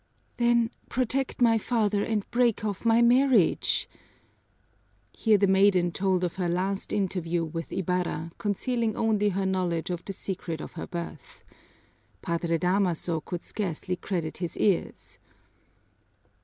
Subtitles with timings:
[0.37, 3.87] "Then, protect my father and break off my marriage!"
[5.13, 10.03] Here the maiden told of her last interview with Ibarra, concealing only her knowledge of
[10.03, 11.43] the secret of her birth.
[12.23, 15.19] Padre Damaso could scarcely credit his ears.